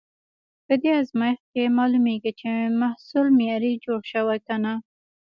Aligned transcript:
په 0.65 0.73
دې 0.81 0.91
ازمېښت 1.01 1.45
کې 1.53 1.73
معلومېږي، 1.77 2.31
چې 2.39 2.49
محصول 2.81 3.27
معیاري 3.37 3.73
جوړ 3.83 4.01
شوی 4.13 4.39
که 4.45 4.55
نه. 4.63 4.73